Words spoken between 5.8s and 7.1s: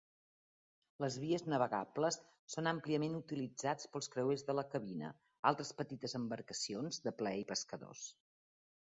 petites embarcacions